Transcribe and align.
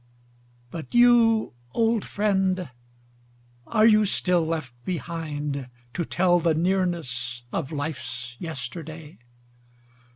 But 0.71 0.95
you 0.95 1.53
old 1.73 2.03
friend, 2.05 2.71
are 3.67 3.85
you 3.85 4.03
still 4.05 4.43
left 4.43 4.73
behind 4.83 5.69
To 5.93 6.05
tell 6.05 6.39
the 6.39 6.55
nearness 6.55 7.43
of 7.53 7.71
life's 7.71 8.35
yesterday 8.39 9.19